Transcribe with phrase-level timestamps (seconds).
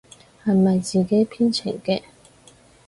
[0.43, 2.01] 係咪自己編程嘅？